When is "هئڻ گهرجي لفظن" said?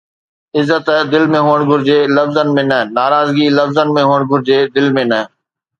1.47-2.49